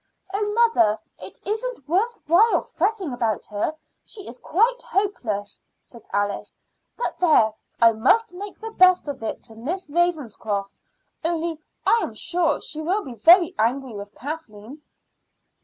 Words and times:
"Oh, 0.33 0.43
mother, 0.55 0.97
it 1.19 1.37
isn't 1.45 1.87
worth 1.87 2.17
while 2.25 2.63
fretting 2.63 3.13
about 3.13 3.45
her. 3.45 3.75
She 4.03 4.27
is 4.27 4.39
quite 4.39 4.81
hopeless," 4.81 5.61
said 5.83 6.01
Alice. 6.11 6.55
"But 6.97 7.19
there! 7.19 7.53
I 7.79 7.91
must 7.91 8.33
make 8.33 8.57
the 8.59 8.71
best 8.71 9.07
of 9.07 9.21
it 9.21 9.43
to 9.43 9.55
Miss 9.55 9.85
Ravenscroft, 9.87 10.79
only 11.23 11.61
I 11.85 11.99
am 12.01 12.15
sure 12.15 12.59
she 12.61 12.81
will 12.81 13.03
be 13.03 13.13
very 13.13 13.53
angry 13.59 13.93
with 13.93 14.15
Kathleen." 14.15 14.81